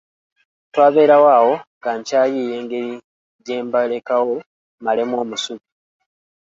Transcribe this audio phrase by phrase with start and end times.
[0.71, 2.91] Twabeerawo awo nga nkyayiiya engeri
[3.45, 4.33] gye mbalekawo
[4.79, 5.65] mmalemu omusubi.